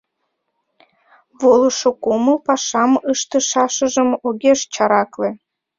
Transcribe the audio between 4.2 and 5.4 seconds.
огеш чаракле.